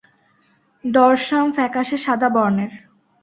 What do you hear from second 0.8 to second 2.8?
Dorsum ফ্যাকাশে সাদা বর্নের।